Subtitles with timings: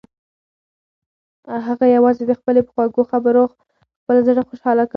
[1.67, 3.43] هغه یوازې د هغې په خوږو خبرو
[4.01, 4.89] خپل زړه خوشحاله کاوه.